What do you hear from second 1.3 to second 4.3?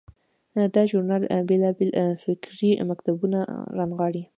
بیلابیل فکري مکتبونه رانغاړي.